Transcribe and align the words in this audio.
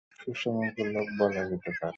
সুষম 0.19 0.55
গোলক 0.75 1.07
বলা 1.19 1.41
যেতে 1.49 1.69
পারে। 1.71 1.89